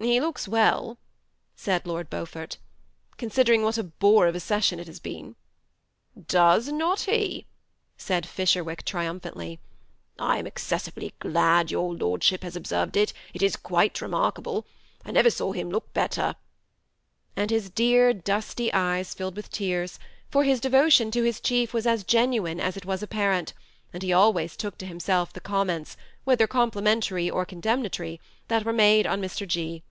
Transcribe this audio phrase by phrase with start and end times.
[0.00, 0.96] ^ He looks well,"
[1.56, 2.58] said Lord Beaufort,"
[3.18, 5.34] considering what a bore of a session it has been,"
[6.20, 7.46] ^^ Does not he?"
[7.96, 9.58] said Fisherwick, triumphantly.
[10.20, 14.68] ^' I am excessively glad your lordship has observed it; it is quite remarkable.
[15.04, 16.36] I never saw him look better;"
[17.36, 19.98] and his dear dusty eyes filled with tears,
[20.30, 23.52] for his devotion to his chief was as genuine as it was apparent,
[23.92, 28.72] and he always took to himself the comments, whether compli mentary pr condemnatory, that were
[28.72, 29.46] made on Mr.
[29.48, 29.82] G.